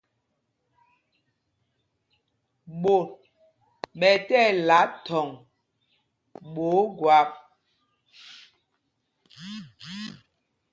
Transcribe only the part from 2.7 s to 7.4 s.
Ɓot ɓɛ tí ɛla thɔŋ ɓɛ Ogwap.